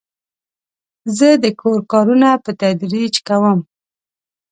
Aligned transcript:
زه 1.17 1.29
د 1.43 1.45
کور 1.61 1.79
کارونه 1.91 2.29
په 2.43 2.51
تدریج 2.61 3.13
کوم. 3.27 3.59